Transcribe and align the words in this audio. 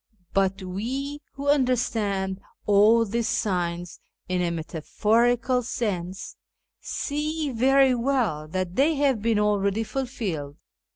But 0.33 0.63
we, 0.63 1.19
who 1.33 1.47
understand 1.47 2.41
all 2.65 3.05
these 3.05 3.27
signs 3.29 3.99
in 4.27 4.41
a 4.41 4.49
metaphorical 4.49 5.61
sense, 5.61 6.37
see 6.79 7.51
very 7.51 7.93
well 7.93 8.47
that 8.47 8.75
they 8.75 8.95
have 8.95 9.21
been 9.21 9.37
already 9.37 9.83
fulfilled. 9.83 10.57